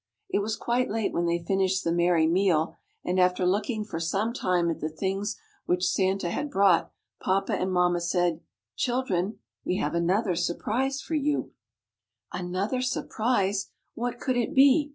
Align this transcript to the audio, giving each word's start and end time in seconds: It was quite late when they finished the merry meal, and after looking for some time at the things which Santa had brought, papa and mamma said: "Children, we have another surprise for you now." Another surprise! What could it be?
It 0.31 0.39
was 0.39 0.55
quite 0.55 0.89
late 0.89 1.13
when 1.13 1.27
they 1.27 1.37
finished 1.45 1.83
the 1.83 1.91
merry 1.91 2.25
meal, 2.25 2.75
and 3.05 3.19
after 3.19 3.45
looking 3.45 3.85
for 3.85 3.99
some 3.99 4.33
time 4.33 4.71
at 4.71 4.79
the 4.79 4.89
things 4.89 5.39
which 5.67 5.85
Santa 5.85 6.31
had 6.31 6.49
brought, 6.49 6.91
papa 7.21 7.53
and 7.53 7.71
mamma 7.71 8.01
said: 8.01 8.41
"Children, 8.75 9.37
we 9.63 9.75
have 9.77 9.93
another 9.93 10.35
surprise 10.35 11.01
for 11.01 11.13
you 11.13 11.51
now." 12.33 12.39
Another 12.39 12.81
surprise! 12.81 13.69
What 13.93 14.19
could 14.19 14.37
it 14.37 14.55
be? 14.55 14.89